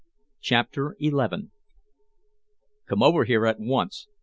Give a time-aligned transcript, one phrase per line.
[0.41, 1.11] CHAPTER XI
[2.89, 4.07] "Come over here at once."